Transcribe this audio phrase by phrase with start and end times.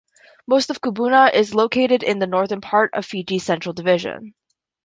[0.47, 4.33] Most of Kubuna is located in the northern part of Fiji's Central Division.